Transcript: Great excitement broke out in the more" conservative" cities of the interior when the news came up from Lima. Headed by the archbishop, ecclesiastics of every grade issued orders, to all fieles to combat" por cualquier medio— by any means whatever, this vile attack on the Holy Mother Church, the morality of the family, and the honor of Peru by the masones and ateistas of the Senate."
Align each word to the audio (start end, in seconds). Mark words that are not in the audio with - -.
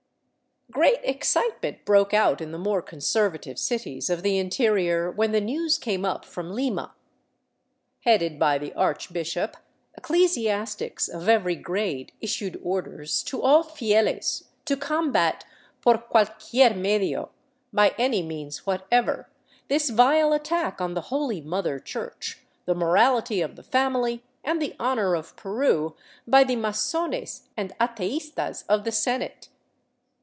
Great 0.71 1.01
excitement 1.03 1.83
broke 1.83 2.13
out 2.13 2.39
in 2.39 2.53
the 2.53 2.57
more" 2.57 2.81
conservative" 2.81 3.59
cities 3.59 4.09
of 4.09 4.23
the 4.23 4.37
interior 4.37 5.11
when 5.11 5.33
the 5.33 5.41
news 5.41 5.77
came 5.77 6.05
up 6.05 6.23
from 6.23 6.49
Lima. 6.53 6.95
Headed 8.05 8.39
by 8.39 8.57
the 8.57 8.71
archbishop, 8.75 9.57
ecclesiastics 9.97 11.09
of 11.09 11.27
every 11.27 11.57
grade 11.57 12.13
issued 12.21 12.57
orders, 12.63 13.21
to 13.23 13.41
all 13.41 13.63
fieles 13.65 14.45
to 14.63 14.77
combat" 14.77 15.43
por 15.81 15.97
cualquier 15.97 16.73
medio— 16.73 17.31
by 17.73 17.93
any 17.97 18.21
means 18.21 18.65
whatever, 18.65 19.27
this 19.67 19.89
vile 19.89 20.31
attack 20.31 20.79
on 20.79 20.93
the 20.93 21.01
Holy 21.11 21.41
Mother 21.41 21.79
Church, 21.79 22.43
the 22.63 22.73
morality 22.73 23.41
of 23.41 23.57
the 23.57 23.61
family, 23.63 24.23
and 24.41 24.61
the 24.61 24.77
honor 24.79 25.17
of 25.17 25.35
Peru 25.35 25.97
by 26.25 26.45
the 26.45 26.55
masones 26.55 27.49
and 27.57 27.73
ateistas 27.77 28.63
of 28.69 28.85
the 28.85 28.93
Senate." 28.93 29.49